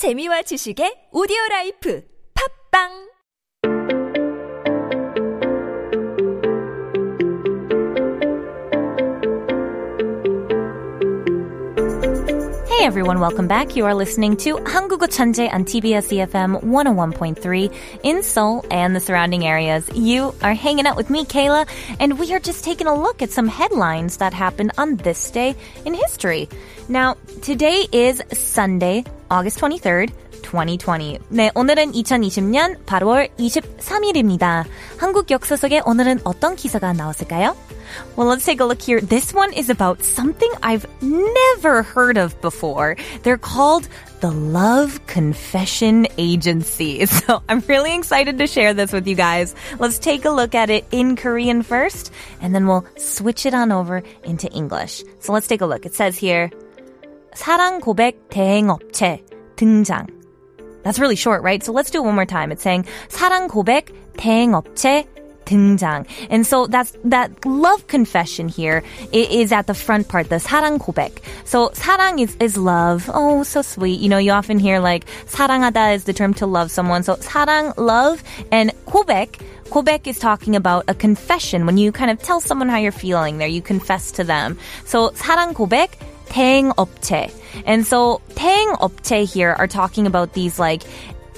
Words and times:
재미와 0.00 0.40
지식의 0.48 1.12
오디오 1.12 1.36
라이프. 1.50 2.00
팝빵 2.32 3.09
Hey 12.79 12.85
everyone, 12.85 13.19
welcome 13.19 13.47
back. 13.47 13.75
You 13.75 13.85
are 13.85 13.93
listening 13.93 14.37
to 14.37 14.55
한국어 14.55 15.07
천재 15.07 15.51
on 15.51 15.65
TBS 15.65 16.11
EFM 16.15 16.63
101.3 16.63 17.73
in 18.03 18.23
Seoul 18.23 18.65
and 18.71 18.95
the 18.95 18.99
surrounding 18.99 19.45
areas. 19.45 19.89
You 19.93 20.33
are 20.41 20.53
hanging 20.53 20.87
out 20.87 20.95
with 20.95 21.09
me, 21.09 21.25
Kayla, 21.25 21.67
and 21.99 22.17
we 22.17 22.33
are 22.33 22.39
just 22.39 22.63
taking 22.63 22.87
a 22.87 22.95
look 22.95 23.21
at 23.21 23.31
some 23.31 23.47
headlines 23.47 24.17
that 24.17 24.33
happened 24.33 24.71
on 24.77 24.95
this 24.97 25.29
day 25.31 25.55
in 25.85 25.93
history. 25.93 26.47
Now, 26.87 27.17
today 27.41 27.87
is 27.91 28.21
Sunday, 28.31 29.03
August 29.29 29.59
23rd. 29.59 30.11
2020. 30.41 31.19
네, 31.29 31.51
오늘은 31.55 31.91
2020년 31.91 32.85
8월 32.85 33.29
23일입니다. 33.37 34.65
한국 34.97 35.31
역사 35.31 35.55
속에 35.55 35.81
오늘은 35.85 36.21
어떤 36.23 36.55
기사가 36.55 36.93
나왔을까요? 36.93 37.55
Well, 38.15 38.27
let's 38.27 38.45
take 38.45 38.59
a 38.59 38.65
look 38.65 38.81
here. 38.81 38.99
This 38.99 39.33
one 39.33 39.53
is 39.53 39.69
about 39.69 40.03
something 40.03 40.51
I've 40.61 40.85
never 41.01 41.83
heard 41.83 42.17
of 42.17 42.39
before. 42.41 42.95
They're 43.23 43.37
called 43.37 43.87
the 44.21 44.31
Love 44.31 44.99
Confession 45.07 46.07
Agency. 46.17 47.05
So 47.05 47.41
I'm 47.47 47.63
really 47.67 47.95
excited 47.95 48.37
to 48.39 48.47
share 48.47 48.73
this 48.73 48.91
with 48.91 49.07
you 49.07 49.15
guys. 49.15 49.55
Let's 49.79 49.99
take 49.99 50.25
a 50.25 50.31
look 50.31 50.55
at 50.55 50.69
it 50.69 50.85
in 50.91 51.15
Korean 51.15 51.63
first, 51.63 52.11
and 52.41 52.53
then 52.53 52.67
we'll 52.67 52.85
switch 52.97 53.45
it 53.45 53.53
on 53.53 53.71
over 53.71 54.03
into 54.23 54.51
English. 54.51 55.03
So 55.19 55.33
let's 55.33 55.47
take 55.47 55.61
a 55.61 55.65
look. 55.65 55.85
It 55.85 55.95
says 55.95 56.17
here, 56.17 56.49
사랑 57.33 57.81
고백 57.81 58.29
대행업체 58.29 59.23
등장. 59.55 60.07
That's 60.82 60.98
really 60.98 61.16
short, 61.16 61.42
right? 61.42 61.62
So 61.62 61.72
let's 61.72 61.90
do 61.90 61.98
it 61.98 62.04
one 62.04 62.14
more 62.14 62.26
time. 62.26 62.52
It's 62.52 62.62
saying 62.62 62.86
사랑 63.08 63.48
고백 63.48 63.92
대행업체 64.16 65.06
등장. 65.44 66.06
And 66.30 66.46
so 66.46 66.66
that's 66.66 66.96
that 67.04 67.44
love 67.44 67.86
confession 67.88 68.48
here 68.48 68.82
is 69.12 69.52
at 69.52 69.66
the 69.66 69.74
front 69.74 70.08
part, 70.08 70.28
the 70.28 70.36
사랑 70.36 70.78
고백. 70.78 71.20
So 71.44 71.70
사랑 71.70 72.20
is, 72.20 72.36
is 72.40 72.56
love. 72.56 73.10
Oh, 73.12 73.42
so 73.42 73.62
sweet. 73.62 74.00
You 74.00 74.08
know, 74.08 74.18
you 74.18 74.32
often 74.32 74.58
hear 74.58 74.80
like 74.80 75.06
사랑하다 75.26 75.94
is 75.94 76.04
the 76.04 76.12
term 76.12 76.34
to 76.34 76.46
love 76.46 76.70
someone. 76.70 77.02
So 77.02 77.16
사랑, 77.16 77.74
love, 77.76 78.22
and 78.52 78.72
고백 78.86 79.40
gobaek 79.70 80.06
is 80.06 80.18
talking 80.18 80.56
about 80.56 80.84
a 80.88 80.94
confession 80.94 81.64
when 81.64 81.78
you 81.78 81.92
kind 81.92 82.10
of 82.10 82.20
tell 82.20 82.40
someone 82.40 82.68
how 82.68 82.78
you're 82.78 82.92
feeling 82.92 83.38
there. 83.38 83.48
You 83.48 83.62
confess 83.62 84.10
to 84.12 84.24
them. 84.24 84.58
So 84.84 85.10
사랑 85.10 85.54
고백 85.54 85.90
대행업체. 86.29 87.31
And 87.65 87.85
so 87.85 88.21
대행업체 88.35 89.25
here 89.25 89.55
are 89.57 89.67
talking 89.67 90.05
about 90.05 90.33
these 90.33 90.59
like 90.59 90.83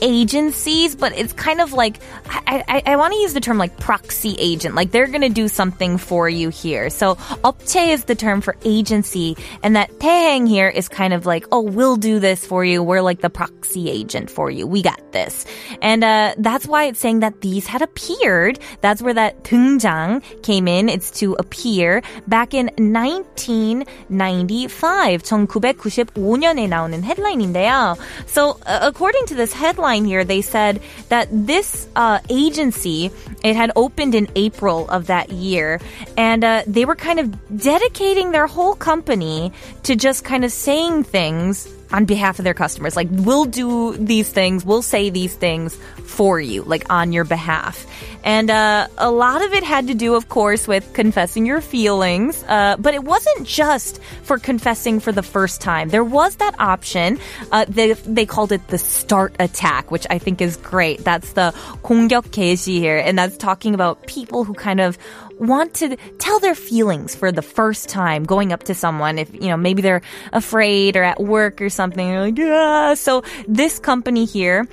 agencies, 0.03 0.97
but 0.97 1.17
it's 1.17 1.33
kind 1.33 1.61
of 1.61 1.73
like 1.73 2.01
I, 2.27 2.65
I, 2.69 2.83
I 2.93 2.97
want 2.97 3.15
to 3.15 3.21
use 3.21 3.33
the 3.33 3.41
term 3.41 3.57
like 3.57 3.79
proxy 3.79 4.35
agent. 4.39 4.75
Like 4.75 4.91
they're 4.91 5.07
going 5.07 5.23
to 5.23 5.31
do 5.31 5.49
something 5.49 5.97
for 5.97 6.29
you 6.29 6.51
here. 6.51 6.91
So 6.91 7.15
업체 7.47 7.95
is 7.95 8.05
the 8.05 8.15
term 8.15 8.43
for 8.43 8.57
agency, 8.65 9.37
and 9.63 9.77
that 9.77 9.91
대행 10.01 10.49
here 10.49 10.69
is 10.69 10.89
kind 10.89 11.15
of 11.15 11.25
like, 11.25 11.47
oh, 11.53 11.63
we'll 11.63 11.97
do 11.97 12.19
this 12.19 12.45
for 12.45 12.65
you. 12.65 12.83
We're 12.83 13.01
like 13.01 13.21
the 13.21 13.31
proxy 13.31 13.89
agent 13.89 14.29
for 14.29 14.51
you. 14.51 14.67
We 14.67 14.83
got 14.83 15.01
this, 15.13 15.47
and 15.81 16.03
uh, 16.03 16.35
that's 16.37 16.67
why 16.67 16.85
it's 16.85 16.99
saying 16.99 17.21
that 17.21 17.41
these 17.41 17.67
had 17.67 17.83
appeared. 17.83 18.59
That's 18.81 19.01
where 19.01 19.15
that 19.15 19.45
등장 19.45 20.23
came 20.43 20.67
in. 20.67 20.89
It's 20.89 21.13
to 21.23 21.37
appear 21.39 22.03
back 22.27 22.55
in 22.55 22.67
1995, 22.77 25.23
1995년에 25.23 26.69
나오는 26.69 27.03
headline인데요. 27.03 27.97
So 28.27 28.59
uh, 28.67 28.81
according 28.83 29.27
to 29.27 29.35
this 29.35 29.53
headline 29.53 29.92
here, 30.01 30.25
they 30.25 30.41
said 30.41 30.81
that 31.09 31.29
this 31.31 31.89
uh, 31.95 32.21
agency 32.31 33.11
it 33.45 33.57
had 33.57 33.73
opened 33.77 34.15
in 34.15 34.29
April 34.35 34.89
of 34.89 35.07
that 35.09 35.31
year, 35.31 35.81
and 36.17 36.45
uh, 36.45 36.63
they 36.67 36.85
were 36.85 36.97
kind 36.97 37.21
of 37.21 37.59
dedicating 37.61 38.33
their 38.33 38.47
whole 38.47 38.75
company 38.75 39.53
to 39.83 39.97
just 39.97 40.25
kind 40.25 40.45
of 40.45 40.53
saying 40.53 41.05
things 41.05 41.69
on 41.93 42.05
behalf 42.05 42.39
of 42.39 42.45
their 42.45 42.55
customers. 42.55 42.97
Like, 42.97 43.09
we'll 43.11 43.45
do 43.45 43.97
these 43.97 44.29
things, 44.29 44.65
we'll 44.65 44.83
say 44.83 45.11
these 45.11 45.35
things 45.35 45.77
for 46.05 46.41
you, 46.41 46.63
like 46.63 46.91
on 46.91 47.13
your 47.13 47.25
behalf. 47.25 47.87
And 48.25 48.51
uh, 48.51 48.87
a 48.99 49.11
lot 49.11 49.43
of 49.43 49.53
it 49.53 49.65
had 49.65 49.89
to 49.89 49.95
do, 49.95 50.15
of 50.15 50.29
course, 50.29 50.69
with 50.69 50.93
confessing 50.93 51.45
your 51.45 51.61
feelings. 51.61 52.45
Uh, 52.47 52.77
but 52.79 52.95
it 52.95 53.03
wasn't 53.03 53.47
just 53.47 54.01
for 54.23 54.39
confessing 54.39 55.01
for 55.01 55.11
the 55.11 55.23
first 55.23 55.61
time. 55.61 55.89
There 55.89 56.05
was 56.05 56.37
that 56.37 56.55
option. 56.61 57.19
Uh, 57.51 57.65
they, 57.69 57.95
they 57.95 58.27
called 58.27 58.53
it 58.53 58.67
the 58.69 58.79
start 58.79 59.35
attack, 59.41 59.91
which 59.91 60.07
I 60.09 60.19
think 60.19 60.41
is 60.41 60.57
great. 60.57 61.03
That's 61.03 61.33
the 61.33 61.53
공격 61.83 62.31
개시 62.31 62.79
here, 62.79 62.99
and 62.99 63.19
that's 63.19 63.37
talking 63.37 63.75
about 63.75 64.07
people 64.07 64.45
who 64.45 64.55
kind 64.55 64.81
of 64.81 64.97
want 65.43 65.75
to 65.75 65.97
tell 66.19 66.39
their 66.41 66.55
feelings 66.55 67.15
for 67.15 67.33
the 67.33 67.43
first 67.43 67.89
time 67.89 68.25
going 68.25 68.53
up 68.53 68.63
to 68.65 68.75
someone 68.75 69.19
if 69.19 69.33
you 69.35 69.49
know 69.49 69.57
maybe 69.57 69.83
they're 69.83 70.03
afraid 70.33 70.97
or 70.97 71.03
at 71.03 71.21
work 71.21 71.61
or 71.61 71.69
something 71.69 72.09
you're 72.09 72.21
like 72.21 72.39
yeah 72.39 72.95
so 72.95 73.23
this 73.49 73.79
company 73.79 74.25
here 74.25 74.67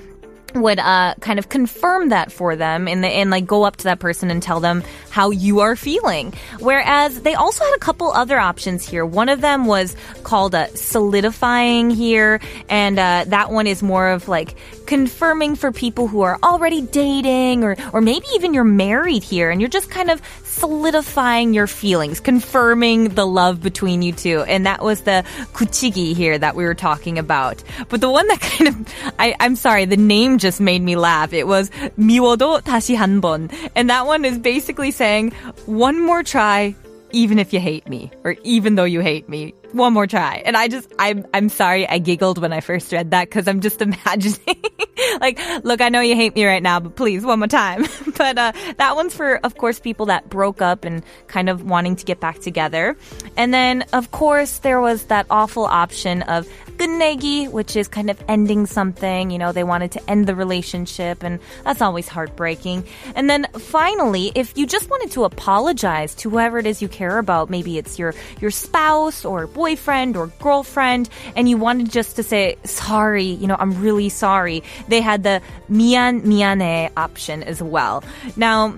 would 0.55 0.79
uh, 0.79 1.15
kind 1.19 1.39
of 1.39 1.49
confirm 1.49 2.09
that 2.09 2.31
for 2.31 2.55
them 2.55 2.87
and, 2.87 3.03
the, 3.03 3.07
and 3.07 3.29
like 3.29 3.45
go 3.45 3.63
up 3.63 3.77
to 3.77 3.83
that 3.85 3.99
person 3.99 4.31
and 4.31 4.41
tell 4.41 4.59
them 4.59 4.83
how 5.09 5.29
you 5.29 5.59
are 5.59 5.75
feeling. 5.75 6.33
Whereas 6.59 7.21
they 7.21 7.35
also 7.35 7.63
had 7.63 7.75
a 7.75 7.79
couple 7.79 8.11
other 8.11 8.39
options 8.39 8.87
here. 8.87 9.05
One 9.05 9.29
of 9.29 9.41
them 9.41 9.65
was 9.65 9.95
called 10.23 10.55
solidifying 10.75 11.89
here, 11.89 12.39
and 12.69 12.97
uh, 12.97 13.25
that 13.27 13.51
one 13.51 13.67
is 13.67 13.83
more 13.83 14.09
of 14.09 14.27
like 14.27 14.55
confirming 14.85 15.55
for 15.55 15.71
people 15.71 16.07
who 16.07 16.21
are 16.21 16.39
already 16.41 16.81
dating 16.81 17.63
or 17.63 17.75
or 17.93 18.01
maybe 18.01 18.25
even 18.33 18.53
you're 18.53 18.63
married 18.63 19.23
here 19.23 19.51
and 19.51 19.61
you're 19.61 19.69
just 19.69 19.89
kind 19.89 20.09
of 20.09 20.21
solidifying 20.58 21.54
your 21.54 21.66
feelings, 21.66 22.20
confirming 22.20 23.10
the 23.10 23.26
love 23.26 23.60
between 23.60 24.02
you 24.02 24.12
two. 24.12 24.42
And 24.42 24.66
that 24.66 24.82
was 24.82 25.02
the 25.02 25.24
kuchigi 25.52 26.14
here 26.14 26.38
that 26.38 26.54
we 26.54 26.64
were 26.64 26.74
talking 26.74 27.18
about. 27.18 27.62
But 27.88 28.00
the 28.00 28.10
one 28.10 28.26
that 28.28 28.40
kind 28.40 28.68
of 28.68 28.94
I, 29.18 29.34
I'm 29.40 29.56
sorry, 29.56 29.84
the 29.84 29.96
name 29.96 30.38
just 30.38 30.60
made 30.60 30.82
me 30.82 30.96
laugh. 30.96 31.32
It 31.32 31.46
was 31.46 31.70
미워도 31.98 32.62
다시 32.62 32.96
한 32.96 33.20
번. 33.20 33.50
And 33.74 33.90
that 33.90 34.06
one 34.06 34.24
is 34.24 34.38
basically 34.38 34.90
saying 34.90 35.32
one 35.66 36.00
more 36.00 36.22
try 36.22 36.74
even 37.12 37.38
if 37.38 37.52
you 37.52 37.60
hate 37.60 37.88
me 37.88 38.10
or 38.24 38.36
even 38.42 38.74
though 38.74 38.84
you 38.84 39.00
hate 39.00 39.28
me 39.28 39.54
one 39.72 39.92
more 39.92 40.06
try 40.06 40.42
and 40.44 40.56
i 40.56 40.68
just 40.68 40.92
i'm 40.98 41.26
i'm 41.34 41.48
sorry 41.48 41.88
i 41.88 41.98
giggled 41.98 42.38
when 42.38 42.52
i 42.52 42.60
first 42.60 42.92
read 42.92 43.10
that 43.10 43.28
because 43.28 43.48
i'm 43.48 43.60
just 43.60 43.82
imagining 43.82 44.62
like 45.20 45.40
look 45.64 45.80
i 45.80 45.88
know 45.88 46.00
you 46.00 46.14
hate 46.14 46.34
me 46.34 46.44
right 46.46 46.62
now 46.62 46.78
but 46.78 46.94
please 46.94 47.24
one 47.24 47.38
more 47.38 47.48
time 47.48 47.84
but 48.16 48.38
uh, 48.38 48.52
that 48.78 48.94
one's 48.94 49.14
for 49.14 49.36
of 49.44 49.56
course 49.56 49.80
people 49.80 50.06
that 50.06 50.28
broke 50.30 50.62
up 50.62 50.84
and 50.84 51.02
kind 51.26 51.48
of 51.48 51.64
wanting 51.64 51.96
to 51.96 52.04
get 52.04 52.20
back 52.20 52.38
together 52.38 52.96
and 53.36 53.52
then 53.52 53.82
of 53.92 54.10
course 54.10 54.58
there 54.58 54.80
was 54.80 55.04
that 55.06 55.26
awful 55.30 55.64
option 55.64 56.22
of 56.22 56.46
끝내기, 56.76 57.50
which 57.50 57.76
is 57.76 57.88
kind 57.88 58.10
of 58.10 58.22
ending 58.28 58.66
something. 58.66 59.30
You 59.30 59.38
know, 59.38 59.52
they 59.52 59.64
wanted 59.64 59.92
to 59.92 60.10
end 60.10 60.26
the 60.26 60.34
relationship, 60.34 61.22
and 61.22 61.38
that's 61.64 61.80
always 61.80 62.08
heartbreaking. 62.08 62.84
And 63.14 63.30
then 63.30 63.46
finally, 63.58 64.32
if 64.34 64.56
you 64.56 64.66
just 64.66 64.90
wanted 64.90 65.10
to 65.12 65.24
apologize 65.24 66.14
to 66.16 66.30
whoever 66.30 66.58
it 66.58 66.66
is 66.66 66.82
you 66.82 66.88
care 66.88 67.18
about, 67.18 67.50
maybe 67.50 67.78
it's 67.78 67.98
your 67.98 68.14
your 68.40 68.50
spouse 68.50 69.24
or 69.24 69.46
boyfriend 69.59 70.15
or 70.15 70.27
girlfriend 70.39 71.09
and 71.35 71.49
you 71.49 71.57
wanted 71.57 71.91
just 71.91 72.15
to 72.15 72.23
say 72.23 72.55
sorry, 72.63 73.25
you 73.41 73.47
know, 73.49 73.57
I'm 73.59 73.73
really 73.81 74.07
sorry, 74.07 74.63
they 74.87 75.01
had 75.01 75.23
the 75.23 75.41
mian 75.67 76.21
miane 76.21 76.89
option 76.95 77.43
as 77.43 77.61
well. 77.61 78.01
Now, 78.37 78.73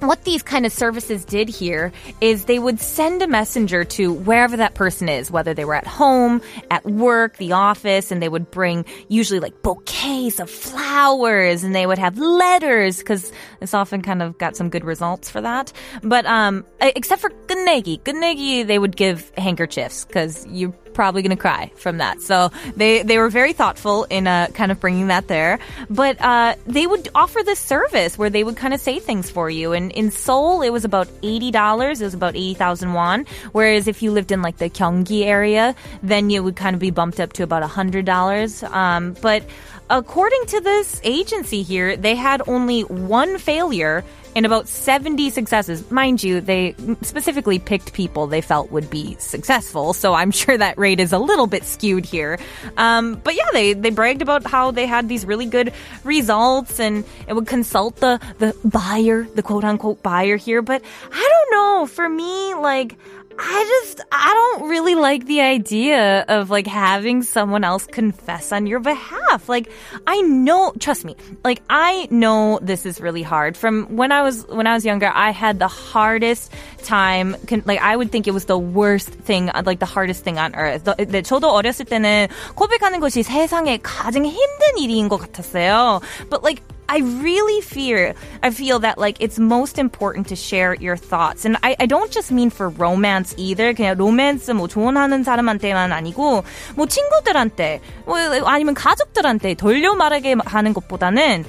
what 0.00 0.24
these 0.24 0.42
kind 0.42 0.66
of 0.66 0.72
services 0.72 1.24
did 1.24 1.48
here 1.48 1.92
is 2.20 2.46
they 2.46 2.58
would 2.58 2.80
send 2.80 3.22
a 3.22 3.26
messenger 3.26 3.84
to 3.84 4.12
wherever 4.12 4.56
that 4.56 4.74
person 4.74 5.08
is, 5.08 5.30
whether 5.30 5.54
they 5.54 5.64
were 5.64 5.74
at 5.74 5.86
home, 5.86 6.40
at 6.70 6.84
work, 6.84 7.36
the 7.36 7.52
office, 7.52 8.10
and 8.10 8.22
they 8.22 8.28
would 8.28 8.50
bring 8.50 8.84
usually 9.08 9.40
like 9.40 9.62
bouquets 9.62 10.40
of 10.40 10.50
flowers 10.50 11.64
and 11.64 11.74
they 11.74 11.86
would 11.86 11.98
have 11.98 12.18
letters 12.18 12.98
because 12.98 13.32
it's 13.60 13.74
often 13.74 14.02
kind 14.02 14.22
of 14.22 14.38
got 14.38 14.56
some 14.56 14.70
good 14.70 14.84
results 14.84 15.30
for 15.30 15.40
that. 15.40 15.72
But 16.02 16.26
um, 16.26 16.64
except 16.80 17.20
for 17.20 17.30
Gunnegi, 17.46 18.00
Gunnegi, 18.02 18.66
they 18.66 18.78
would 18.78 18.96
give 18.96 19.30
handkerchiefs 19.36 20.04
because 20.04 20.46
you 20.46 20.74
probably 21.00 21.22
going 21.22 21.34
to 21.34 21.40
cry 21.40 21.72
from 21.76 21.96
that. 21.96 22.20
So 22.20 22.50
they, 22.76 23.02
they 23.02 23.16
were 23.16 23.30
very 23.30 23.54
thoughtful 23.54 24.04
in 24.10 24.26
uh, 24.26 24.48
kind 24.52 24.70
of 24.70 24.80
bringing 24.80 25.06
that 25.06 25.28
there. 25.28 25.58
But 25.88 26.20
uh, 26.20 26.56
they 26.66 26.86
would 26.86 27.08
offer 27.14 27.42
this 27.42 27.58
service 27.58 28.18
where 28.18 28.28
they 28.28 28.44
would 28.44 28.58
kind 28.58 28.74
of 28.74 28.80
say 28.80 28.98
things 28.98 29.30
for 29.30 29.48
you. 29.48 29.72
And 29.72 29.92
in 29.92 30.10
Seoul, 30.10 30.60
it 30.60 30.68
was 30.68 30.84
about 30.84 31.08
$80. 31.22 32.00
It 32.02 32.04
was 32.04 32.12
about 32.12 32.36
80,000 32.36 32.92
won. 32.92 33.24
Whereas 33.52 33.88
if 33.88 34.02
you 34.02 34.12
lived 34.12 34.30
in 34.30 34.42
like 34.42 34.58
the 34.58 34.68
Gyeonggi 34.68 35.24
area, 35.24 35.74
then 36.02 36.30
it 36.30 36.44
would 36.44 36.56
kind 36.56 36.74
of 36.74 36.80
be 36.80 36.90
bumped 36.90 37.18
up 37.18 37.32
to 37.32 37.44
about 37.44 37.62
$100. 37.62 38.70
Um, 38.70 39.16
but 39.22 39.42
according 39.88 40.44
to 40.48 40.60
this 40.60 41.00
agency 41.02 41.62
here, 41.62 41.96
they 41.96 42.14
had 42.14 42.42
only 42.46 42.82
one 42.82 43.38
failure 43.38 44.04
and 44.36 44.46
about 44.46 44.68
70 44.68 45.30
successes. 45.30 45.90
Mind 45.90 46.22
you, 46.22 46.40
they 46.40 46.74
specifically 47.02 47.58
picked 47.58 47.92
people 47.92 48.26
they 48.26 48.40
felt 48.40 48.70
would 48.70 48.88
be 48.90 49.16
successful, 49.18 49.92
so 49.92 50.14
I'm 50.14 50.30
sure 50.40 50.56
that 50.56 50.78
rate 50.78 51.00
is 51.00 51.12
a 51.12 51.18
little 51.18 51.46
bit 51.46 51.64
skewed 51.64 52.04
here. 52.04 52.38
Um, 52.76 53.16
but 53.16 53.34
yeah, 53.34 53.48
they, 53.52 53.72
they 53.72 53.90
bragged 53.90 54.22
about 54.22 54.46
how 54.46 54.70
they 54.70 54.86
had 54.86 55.08
these 55.08 55.24
really 55.24 55.46
good 55.46 55.72
results 56.04 56.78
and 56.80 57.04
it 57.26 57.34
would 57.34 57.46
consult 57.46 57.96
the, 57.96 58.20
the 58.38 58.56
buyer, 58.64 59.24
the 59.34 59.42
quote 59.42 59.64
unquote 59.64 60.02
buyer 60.02 60.36
here. 60.36 60.62
But 60.62 60.82
I 61.12 61.28
don't 61.28 61.50
know. 61.50 61.86
For 61.86 62.08
me, 62.08 62.54
like, 62.54 62.96
I 63.39 63.81
just, 63.83 64.01
I 64.13 64.31
don't 64.33 64.69
really 64.69 64.95
like 64.95 65.25
the 65.25 65.41
idea 65.41 66.23
of 66.29 66.49
like 66.49 66.67
having 66.67 67.21
someone 67.21 67.65
else 67.65 67.85
confess 67.85 68.53
on 68.53 68.65
your 68.65 68.79
behalf. 68.79 69.49
Like, 69.49 69.69
I 70.07 70.21
know, 70.21 70.71
trust 70.79 71.03
me, 71.03 71.17
like, 71.43 71.61
I 71.69 72.07
know 72.09 72.59
this 72.61 72.85
is 72.85 73.01
really 73.01 73.23
hard. 73.23 73.57
From 73.57 73.97
when 73.97 74.13
I 74.13 74.21
was, 74.23 74.47
when 74.47 74.67
I 74.67 74.73
was 74.73 74.85
younger, 74.85 75.11
I 75.13 75.31
had 75.31 75.59
the 75.59 75.67
hardest 75.67 76.53
time, 76.83 77.35
like, 77.65 77.81
I 77.81 77.95
would 77.97 78.09
think 78.09 78.25
it 78.27 78.31
was 78.31 78.45
the 78.45 78.57
worst 78.57 79.09
thing, 79.09 79.51
like, 79.65 79.79
the 79.79 79.85
hardest 79.85 80.23
thing 80.23 80.37
on 80.39 80.55
earth. 80.55 80.85
네, 80.85 81.21
저도 81.21 81.51
어렸을 81.51 81.85
때는 81.85 82.27
고백하는 82.55 83.01
것이 83.01 83.21
세상에 83.23 83.79
가장 83.83 84.23
힘든 84.23 84.77
일인 84.77 85.09
것 85.09 85.17
같았어요. 85.19 86.01
But 86.29 86.41
like, 86.41 86.63
I 86.89 86.99
really 86.99 87.61
fear, 87.61 88.13
I 88.43 88.51
feel 88.51 88.79
that 88.79 88.97
like 88.97 89.17
it's 89.19 89.39
most 89.39 89.79
important 89.79 90.27
to 90.29 90.35
share 90.35 90.75
your 90.75 90.95
thoughts. 90.95 91.43
And 91.45 91.57
I, 91.63 91.75
I 91.79 91.87
don't 91.87 92.11
just 92.11 92.31
mean 92.31 92.49
for 92.51 92.69
romance 92.69 93.33
either. 93.37 93.73
그냥 93.73 93.97
로맨스 93.97 94.51
뭐 94.51 94.67
조언하는 94.67 95.23
사람한테만 95.23 95.91
아니고 95.91 96.43
뭐 96.75 96.85
친구들한테 96.85 97.81
뭐 98.05 98.17
아니면 98.45 98.75
가족들한테 98.75 99.55
돌려 99.55 99.95
말하게 99.95 100.35
하는 100.45 100.73
것보다는 100.73 101.43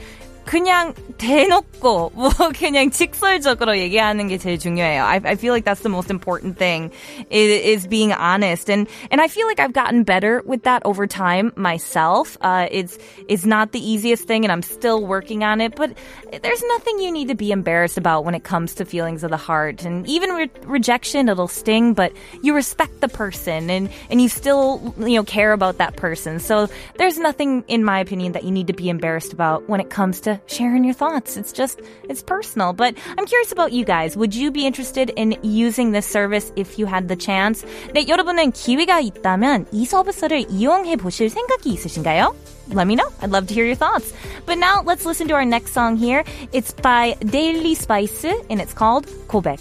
그냥 0.50 0.94
대놓고 1.18 2.12
뭐 2.14 2.30
그냥 2.56 2.90
직설적으로 2.90 3.76
얘기하는 3.78 4.28
게 4.28 4.38
제일 4.38 4.58
중요해요. 4.58 5.02
I, 5.02 5.20
I 5.24 5.34
feel 5.34 5.52
like 5.52 5.64
that's 5.64 5.82
the 5.82 5.90
most 5.90 6.08
important 6.08 6.56
thing 6.56 6.92
is, 7.30 7.82
is 7.82 7.86
being 7.88 8.12
honest, 8.12 8.70
and 8.70 8.86
and 9.10 9.20
I 9.20 9.26
feel 9.26 9.48
like 9.48 9.58
I've 9.58 9.72
gotten 9.72 10.04
better 10.04 10.42
with 10.46 10.62
that 10.62 10.82
over 10.84 11.06
time 11.08 11.52
myself. 11.56 12.38
Uh, 12.40 12.68
it's 12.70 12.96
it's 13.28 13.44
not 13.44 13.72
the 13.72 13.80
easiest 13.80 14.28
thing, 14.28 14.44
and 14.44 14.52
I'm 14.52 14.62
still 14.62 15.04
working 15.04 15.42
on 15.42 15.60
it. 15.60 15.74
But 15.74 15.98
there's 16.42 16.62
nothing 16.62 17.00
you 17.00 17.10
need 17.10 17.28
to 17.28 17.34
be 17.34 17.50
embarrassed 17.50 17.98
about 17.98 18.24
when 18.24 18.34
it 18.34 18.44
comes 18.44 18.74
to 18.74 18.84
feelings 18.84 19.24
of 19.24 19.30
the 19.30 19.36
heart, 19.36 19.84
and 19.84 20.06
even 20.06 20.30
re- 20.30 20.50
rejection, 20.64 21.28
it'll 21.28 21.48
sting, 21.48 21.94
but 21.94 22.12
you 22.42 22.54
respect 22.54 23.00
the 23.00 23.08
person, 23.08 23.68
and 23.68 23.90
and 24.10 24.20
you 24.20 24.28
still 24.28 24.94
you 24.98 25.16
know 25.16 25.24
care 25.24 25.52
about 25.52 25.78
that 25.78 25.96
person. 25.96 26.38
So 26.38 26.68
there's 26.98 27.18
nothing, 27.18 27.64
in 27.66 27.82
my 27.82 27.98
opinion, 27.98 28.32
that 28.32 28.44
you 28.44 28.52
need 28.52 28.68
to 28.68 28.74
be 28.74 28.88
embarrassed 28.88 29.32
about 29.32 29.68
when 29.68 29.80
it 29.80 29.90
comes 29.90 30.20
to 30.20 30.36
sharing 30.47 30.83
your 30.83 30.93
thoughts. 30.93 31.37
It's 31.37 31.51
just, 31.51 31.81
it's 32.07 32.21
personal. 32.21 32.73
But 32.73 32.95
I'm 33.17 33.25
curious 33.25 33.51
about 33.51 33.71
you 33.71 33.85
guys. 33.85 34.15
Would 34.17 34.35
you 34.35 34.51
be 34.51 34.65
interested 34.65 35.11
in 35.15 35.37
using 35.41 35.91
this 35.91 36.05
service 36.05 36.51
if 36.55 36.77
you 36.77 36.85
had 36.85 37.07
the 37.07 37.15
chance? 37.15 37.65
네, 37.93 38.07
여러분은 38.07 38.51
기회가 38.51 38.99
있다면 38.99 39.67
이 39.71 39.85
서비스를 39.85 40.45
이용해 40.49 40.97
보실 40.97 41.29
생각이 41.29 41.69
있으신가요? 41.71 42.35
let 42.73 42.87
me 42.87 42.95
know. 42.95 43.09
I'd 43.21 43.31
love 43.31 43.47
to 43.47 43.53
hear 43.53 43.65
your 43.65 43.75
thoughts. 43.75 44.13
But 44.45 44.57
now 44.57 44.81
let's 44.83 45.05
listen 45.05 45.27
to 45.27 45.33
our 45.33 45.43
next 45.43 45.73
song 45.73 45.97
here. 45.97 46.23
It's 46.53 46.71
by 46.71 47.17
Deli 47.19 47.75
Spice 47.75 48.23
and 48.49 48.61
it's 48.61 48.73
called 48.73 49.07
고백. 49.27 49.59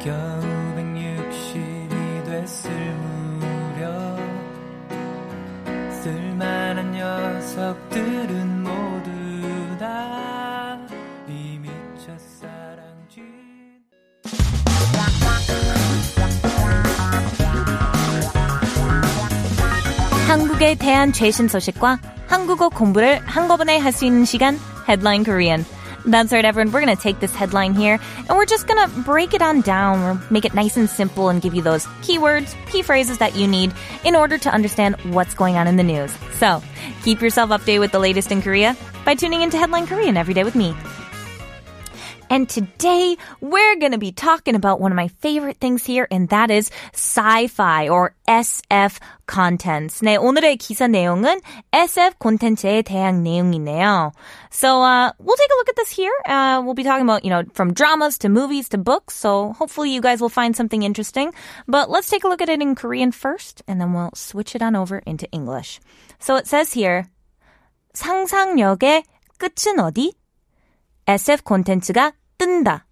겨우 0.00 0.56
됐을 2.46 3.15
쓸만한 6.06 6.92
녀석들은 6.92 8.62
모두 8.62 9.10
다 9.76 10.78
이미 11.26 11.68
첫사랑쥐 11.98 13.22
한국에 20.28 20.76
대한 20.76 21.12
최신 21.12 21.48
소식과 21.48 21.98
한국어 22.28 22.68
공부를 22.68 23.18
한꺼번에 23.24 23.78
할 23.78 23.92
수 23.92 24.04
있는 24.04 24.24
시간 24.24 24.56
Headline 24.88 25.24
Korean 25.24 25.64
That's 26.06 26.32
right, 26.32 26.44
everyone. 26.44 26.72
We're 26.72 26.82
going 26.82 26.96
to 26.96 27.02
take 27.02 27.18
this 27.18 27.34
headline 27.34 27.74
here 27.74 27.98
and 28.16 28.38
we're 28.38 28.46
just 28.46 28.68
going 28.68 28.88
to 28.88 29.00
break 29.00 29.34
it 29.34 29.42
on 29.42 29.60
down 29.62 29.98
or 30.02 30.22
make 30.30 30.44
it 30.44 30.54
nice 30.54 30.76
and 30.76 30.88
simple 30.88 31.30
and 31.30 31.42
give 31.42 31.52
you 31.52 31.62
those 31.62 31.86
keywords, 32.02 32.54
key 32.70 32.82
phrases 32.82 33.18
that 33.18 33.34
you 33.34 33.48
need 33.48 33.74
in 34.04 34.14
order 34.14 34.38
to 34.38 34.48
understand 34.48 34.94
what's 35.12 35.34
going 35.34 35.56
on 35.56 35.66
in 35.66 35.74
the 35.74 35.82
news. 35.82 36.14
So 36.34 36.62
keep 37.02 37.20
yourself 37.20 37.50
updated 37.50 37.80
with 37.80 37.90
the 37.90 37.98
latest 37.98 38.30
in 38.30 38.40
Korea 38.40 38.76
by 39.04 39.16
tuning 39.16 39.42
into 39.42 39.58
Headline 39.58 39.88
Korean 39.88 40.16
every 40.16 40.32
day 40.32 40.44
with 40.44 40.54
me. 40.54 40.76
And 42.29 42.49
today 42.49 43.17
we're 43.41 43.75
going 43.77 43.91
to 43.91 43.97
be 43.97 44.11
talking 44.11 44.55
about 44.55 44.79
one 44.79 44.91
of 44.91 44.95
my 44.95 45.09
favorite 45.19 45.57
things 45.57 45.85
here, 45.85 46.07
and 46.09 46.29
that 46.29 46.51
is 46.51 46.71
sci-fi 46.93 47.89
or 47.89 48.15
SF 48.27 48.97
contents. 49.27 50.01
네, 50.01 50.17
오늘의 50.17 50.57
기사 50.57 50.87
내용은 50.87 51.39
SF 51.71 52.17
콘텐츠에 52.19 52.81
대한 52.83 53.23
내용이네요. 53.23 54.11
So, 54.49 54.81
uh, 54.81 55.11
we'll 55.19 55.35
take 55.35 55.51
a 55.51 55.57
look 55.57 55.69
at 55.69 55.75
this 55.77 55.89
here. 55.89 56.13
Uh, 56.25 56.61
we'll 56.63 56.73
be 56.73 56.83
talking 56.83 57.03
about, 57.03 57.23
you 57.23 57.29
know, 57.29 57.43
from 57.53 57.73
dramas 57.73 58.17
to 58.19 58.29
movies 58.29 58.67
to 58.69 58.77
books. 58.77 59.15
So 59.15 59.53
hopefully 59.53 59.91
you 59.91 60.01
guys 60.01 60.21
will 60.21 60.29
find 60.29 60.55
something 60.55 60.83
interesting. 60.83 61.33
But 61.67 61.89
let's 61.89 62.09
take 62.09 62.23
a 62.23 62.27
look 62.27 62.41
at 62.41 62.49
it 62.49 62.61
in 62.61 62.75
Korean 62.75 63.11
first, 63.11 63.61
and 63.67 63.79
then 63.79 63.93
we'll 63.93 64.11
switch 64.15 64.55
it 64.55 64.61
on 64.61 64.75
over 64.75 64.99
into 65.05 65.29
English. 65.31 65.79
So 66.19 66.35
it 66.35 66.47
says 66.47 66.73
here, 66.73 67.07
상상력의 67.93 69.03
끝은 69.37 69.79
어디? 69.79 70.13
SF 71.07 71.43
콘텐츠가 71.43 72.13
뜬다. 72.37 72.85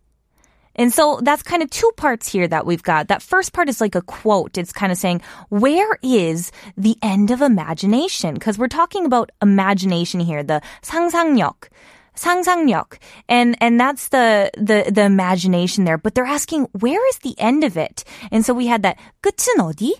And 0.76 0.94
so 0.94 1.20
that's 1.22 1.44
kind 1.44 1.62
of 1.62 1.70
two 1.70 1.92
parts 1.98 2.31
here 2.31 2.48
that 2.48 2.66
we've 2.66 2.84
got. 2.84 3.10
That 3.10 3.22
first 3.22 3.52
part 3.52 3.68
is 3.68 3.81
like 3.81 3.96
a 3.96 4.02
quote. 4.02 4.58
It's 4.58 4.72
kind 4.72 4.94
of 4.94 4.98
saying, 4.98 5.22
where 5.50 5.98
is 6.02 6.54
the 6.78 6.96
end 7.04 7.31
of 7.31 7.42
imagination? 7.42 8.36
Because 8.36 8.58
we're 8.58 8.70
talking 8.70 9.06
about 9.06 9.30
imagination 9.42 10.22
here, 10.22 10.42
the 10.42 10.62
상상력. 10.81 11.68
상상력. 12.16 12.98
And, 13.28 13.58
and 13.60 13.80
that's 13.80 14.08
the, 14.10 14.52
the, 14.56 14.90
the 14.90 15.04
imagination 15.04 15.84
there. 15.84 15.98
But 15.98 16.16
they're 16.16 16.24
asking, 16.24 16.68
where 16.72 17.06
is 17.10 17.20
the 17.20 17.36
end 17.40 17.66
of 17.66 17.76
it? 17.76 18.06
And 18.31 18.46
so 18.46 18.54
we 18.54 18.68
had 18.68 18.84
that, 18.84 18.98
끝은 19.22 19.60
어디? 19.60 19.94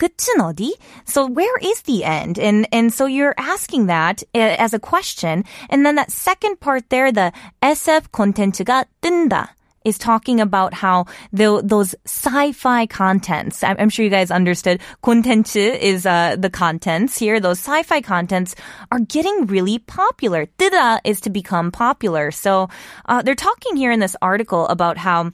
끝은 0.00 0.40
어디? 0.40 0.76
So 1.04 1.26
where 1.26 1.56
is 1.60 1.82
the 1.82 2.04
end? 2.04 2.38
And 2.38 2.66
and 2.72 2.92
so 2.92 3.04
you're 3.04 3.34
asking 3.36 3.86
that 3.86 4.22
eh, 4.34 4.56
as 4.58 4.72
a 4.72 4.80
question. 4.80 5.44
And 5.68 5.84
then 5.84 5.96
that 5.96 6.10
second 6.10 6.60
part 6.60 6.88
there, 6.88 7.12
the 7.12 7.32
SF 7.62 8.08
콘텐츠가 8.10 8.86
뜬다 9.02 9.50
is 9.84 9.98
talking 9.98 10.40
about 10.40 10.74
how 10.74 11.06
the, 11.32 11.62
those 11.64 11.94
sci-fi 12.04 12.86
contents, 12.86 13.62
I'm, 13.62 13.76
I'm, 13.78 13.88
sure 13.88 14.04
you 14.04 14.10
guys 14.10 14.30
understood, 14.30 14.80
콘텐츠 15.02 15.56
is 15.56 16.04
uh, 16.04 16.36
the 16.38 16.50
contents 16.50 17.18
here. 17.18 17.40
Those 17.40 17.58
sci-fi 17.58 18.02
contents 18.02 18.54
are 18.92 19.00
getting 19.00 19.46
really 19.46 19.78
popular. 19.78 20.46
뜨다 20.58 21.00
is 21.04 21.20
to 21.22 21.30
become 21.30 21.70
popular. 21.70 22.30
So 22.30 22.68
uh, 23.06 23.22
they're 23.22 23.34
talking 23.34 23.76
here 23.76 23.90
in 23.90 24.00
this 24.00 24.16
article 24.20 24.68
about 24.68 24.98
how 24.98 25.32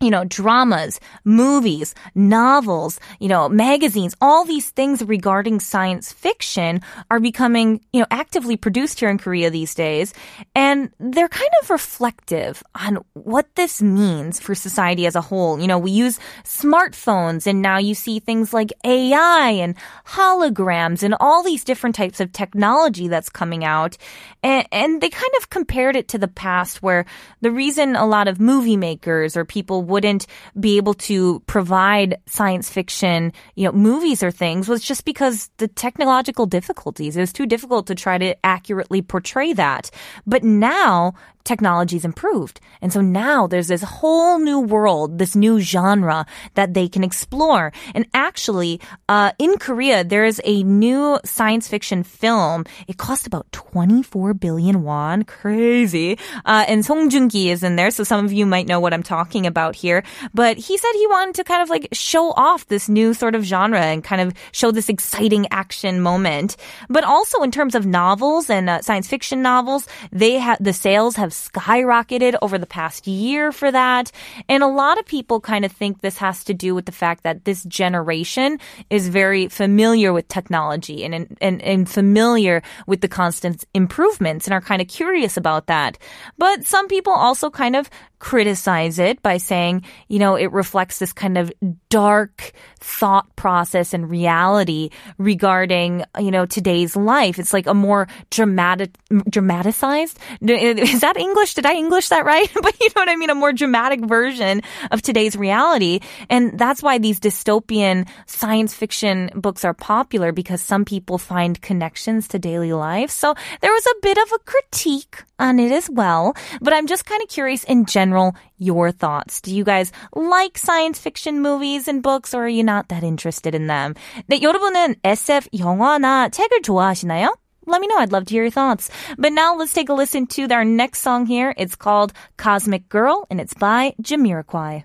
you 0.00 0.10
know, 0.10 0.24
dramas, 0.24 1.00
movies, 1.24 1.94
novels, 2.14 3.00
you 3.18 3.28
know, 3.28 3.48
magazines, 3.48 4.14
all 4.20 4.44
these 4.44 4.70
things 4.70 5.02
regarding 5.02 5.60
science 5.60 6.12
fiction 6.12 6.80
are 7.10 7.20
becoming, 7.20 7.80
you 7.92 8.00
know, 8.00 8.06
actively 8.10 8.56
produced 8.56 9.00
here 9.00 9.08
in 9.08 9.18
Korea 9.18 9.50
these 9.50 9.74
days. 9.74 10.14
And 10.54 10.90
they're 10.98 11.28
kind 11.28 11.50
of 11.62 11.70
reflective 11.70 12.62
on 12.74 13.04
what 13.14 13.54
this 13.54 13.82
means 13.82 14.40
for 14.40 14.54
society 14.54 15.06
as 15.06 15.16
a 15.16 15.20
whole. 15.20 15.58
You 15.60 15.66
know, 15.66 15.78
we 15.78 15.90
use 15.90 16.18
smartphones 16.44 17.46
and 17.46 17.62
now 17.62 17.78
you 17.78 17.94
see 17.94 18.20
things 18.20 18.52
like 18.52 18.72
AI 18.84 19.50
and 19.50 19.74
holograms 20.06 21.02
and 21.02 21.14
all 21.20 21.42
these 21.42 21.64
different 21.64 21.96
types 21.96 22.20
of 22.20 22.32
technology 22.32 23.08
that's 23.08 23.28
coming 23.28 23.64
out. 23.64 23.96
And, 24.42 24.66
and 24.70 25.00
they 25.00 25.10
kind 25.10 25.32
of 25.38 25.50
compared 25.50 25.96
it 25.96 26.08
to 26.08 26.18
the 26.18 26.28
past 26.28 26.82
where 26.82 27.04
the 27.40 27.50
reason 27.50 27.96
a 27.96 28.06
lot 28.06 28.28
of 28.28 28.40
movie 28.40 28.76
makers 28.76 29.36
or 29.36 29.44
people 29.44 29.82
wouldn't 29.88 30.26
be 30.58 30.76
able 30.76 30.94
to 30.94 31.40
provide 31.40 32.18
science 32.26 32.70
fiction, 32.70 33.32
you 33.56 33.64
know, 33.64 33.72
movies 33.72 34.22
or 34.22 34.30
things 34.30 34.68
was 34.68 34.82
just 34.82 35.04
because 35.04 35.50
the 35.56 35.68
technological 35.68 36.46
difficulties. 36.46 37.16
It 37.16 37.20
was 37.20 37.32
too 37.32 37.46
difficult 37.46 37.86
to 37.88 37.94
try 37.94 38.18
to 38.18 38.36
accurately 38.46 39.02
portray 39.02 39.52
that. 39.54 39.90
But 40.26 40.44
now 40.44 41.14
technology's 41.48 42.04
improved. 42.04 42.60
And 42.82 42.92
so 42.92 43.00
now 43.00 43.46
there's 43.46 43.68
this 43.68 43.82
whole 43.82 44.38
new 44.38 44.60
world, 44.60 45.18
this 45.18 45.34
new 45.34 45.58
genre 45.58 46.26
that 46.54 46.74
they 46.74 46.88
can 46.88 47.02
explore. 47.02 47.72
And 47.94 48.06
actually, 48.12 48.80
uh, 49.08 49.32
in 49.38 49.56
Korea, 49.58 50.04
there 50.04 50.24
is 50.24 50.40
a 50.44 50.62
new 50.62 51.18
science 51.24 51.66
fiction 51.66 52.04
film. 52.04 52.66
It 52.86 52.98
cost 52.98 53.26
about 53.26 53.50
24 53.52 54.34
billion 54.34 54.82
won. 54.82 55.24
Crazy. 55.24 56.18
Uh, 56.44 56.64
and 56.68 56.84
Song 56.84 57.08
Joong-ki 57.10 57.50
is 57.50 57.64
in 57.64 57.76
there. 57.76 57.90
So 57.90 58.04
some 58.04 58.24
of 58.24 58.32
you 58.32 58.44
might 58.44 58.68
know 58.68 58.80
what 58.80 58.92
I'm 58.92 59.02
talking 59.02 59.46
about 59.46 59.74
here. 59.74 60.04
But 60.34 60.58
he 60.58 60.76
said 60.76 60.92
he 60.94 61.06
wanted 61.06 61.34
to 61.36 61.44
kind 61.44 61.62
of 61.62 61.70
like 61.70 61.88
show 61.92 62.32
off 62.32 62.66
this 62.66 62.88
new 62.88 63.14
sort 63.14 63.34
of 63.34 63.42
genre 63.42 63.80
and 63.80 64.04
kind 64.04 64.20
of 64.20 64.34
show 64.52 64.70
this 64.70 64.88
exciting 64.88 65.46
action 65.50 66.00
moment. 66.00 66.56
But 66.88 67.04
also 67.04 67.42
in 67.42 67.50
terms 67.50 67.74
of 67.74 67.86
novels 67.86 68.50
and 68.50 68.68
uh, 68.68 68.82
science 68.82 69.08
fiction 69.08 69.40
novels, 69.40 69.88
they 70.12 70.34
have 70.38 70.58
the 70.60 70.72
sales 70.72 71.16
have 71.16 71.32
skyrocketed 71.38 72.36
over 72.42 72.58
the 72.58 72.66
past 72.66 73.06
year 73.06 73.52
for 73.52 73.70
that. 73.70 74.10
And 74.48 74.62
a 74.62 74.66
lot 74.66 74.98
of 74.98 75.06
people 75.06 75.40
kind 75.40 75.64
of 75.64 75.72
think 75.72 76.00
this 76.00 76.18
has 76.18 76.44
to 76.44 76.54
do 76.54 76.74
with 76.74 76.86
the 76.86 76.92
fact 76.92 77.22
that 77.22 77.44
this 77.44 77.64
generation 77.64 78.58
is 78.90 79.08
very 79.08 79.48
familiar 79.48 80.12
with 80.12 80.28
technology 80.28 81.04
and, 81.04 81.36
and, 81.40 81.62
and 81.62 81.88
familiar 81.88 82.62
with 82.86 83.00
the 83.00 83.08
constant 83.08 83.64
improvements 83.74 84.46
and 84.46 84.54
are 84.54 84.60
kind 84.60 84.82
of 84.82 84.88
curious 84.88 85.36
about 85.36 85.66
that. 85.66 85.98
But 86.36 86.64
some 86.64 86.88
people 86.88 87.12
also 87.12 87.50
kind 87.50 87.76
of 87.76 87.88
criticize 88.18 88.98
it 88.98 89.22
by 89.22 89.36
saying, 89.36 89.84
you 90.08 90.18
know, 90.18 90.34
it 90.34 90.50
reflects 90.52 90.98
this 90.98 91.12
kind 91.12 91.38
of 91.38 91.52
dark 91.88 92.52
thought 92.80 93.34
process 93.36 93.94
and 93.94 94.10
reality 94.10 94.90
regarding, 95.18 96.04
you 96.18 96.30
know, 96.30 96.46
today's 96.46 96.96
life. 96.96 97.38
It's 97.38 97.52
like 97.52 97.66
a 97.66 97.74
more 97.74 98.08
dramatic, 98.30 98.90
dramatized. 99.30 100.18
Is 100.40 101.00
that 101.17 101.17
English? 101.17 101.53
Did 101.53 101.65
I 101.65 101.73
English 101.73 102.09
that 102.09 102.25
right? 102.25 102.49
but 102.61 102.79
you 102.79 102.87
know 102.95 103.01
what 103.01 103.09
I 103.09 103.15
mean? 103.15 103.29
A 103.29 103.35
more 103.35 103.53
dramatic 103.53 104.05
version 104.05 104.61
of 104.91 105.01
today's 105.01 105.35
reality. 105.35 105.99
And 106.29 106.57
that's 106.57 106.83
why 106.83 106.97
these 106.97 107.19
dystopian 107.19 108.07
science 108.25 108.73
fiction 108.73 109.29
books 109.35 109.65
are 109.65 109.73
popular 109.73 110.31
because 110.31 110.61
some 110.61 110.85
people 110.85 111.17
find 111.17 111.61
connections 111.61 112.27
to 112.29 112.39
daily 112.39 112.73
life. 112.73 113.09
So 113.09 113.35
there 113.61 113.71
was 113.71 113.85
a 113.85 113.99
bit 114.01 114.17
of 114.17 114.31
a 114.33 114.39
critique 114.39 115.23
on 115.39 115.59
it 115.59 115.71
as 115.71 115.89
well. 115.89 116.35
But 116.61 116.73
I'm 116.73 116.87
just 116.87 117.05
kind 117.05 117.21
of 117.21 117.29
curious 117.29 117.63
in 117.63 117.85
general, 117.85 118.35
your 118.57 118.91
thoughts. 118.91 119.41
Do 119.41 119.53
you 119.53 119.63
guys 119.63 119.91
like 120.15 120.57
science 120.57 120.99
fiction 120.99 121.41
movies 121.41 121.87
and 121.87 122.01
books 122.01 122.33
or 122.33 122.45
are 122.45 122.49
you 122.49 122.63
not 122.63 122.89
that 122.89 123.03
interested 123.03 123.53
in 123.55 123.67
them? 123.67 123.95
네, 124.29 124.41
여러분은 124.41 124.95
SF 125.03 125.47
영화나 125.59 126.29
책을 126.29 126.61
좋아하시나요? 126.63 127.35
Let 127.68 127.82
me 127.82 127.86
know. 127.86 127.98
I'd 127.98 128.12
love 128.12 128.24
to 128.26 128.34
hear 128.34 128.44
your 128.44 128.50
thoughts. 128.50 128.90
But 129.18 129.32
now 129.32 129.54
let's 129.54 129.74
take 129.74 129.90
a 129.90 129.92
listen 129.92 130.26
to 130.28 130.48
our 130.50 130.64
next 130.64 131.00
song 131.00 131.26
here. 131.26 131.54
It's 131.58 131.76
called 131.76 132.14
Cosmic 132.38 132.88
Girl 132.88 133.26
and 133.28 133.40
it's 133.40 133.52
by 133.52 133.94
Jamiroquai. 134.02 134.84